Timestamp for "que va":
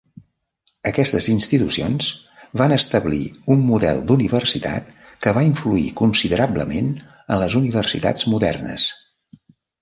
5.27-5.45